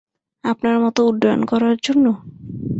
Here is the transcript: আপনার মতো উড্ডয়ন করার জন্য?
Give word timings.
আপনার 0.43 0.75
মতো 0.79 0.99
উড্ডয়ন 1.07 1.41
করার 1.45 1.75
জন্য? 1.83 2.05